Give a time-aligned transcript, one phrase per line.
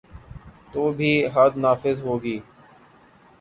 [0.71, 2.37] تو بھی حد نافذ ہو گی۔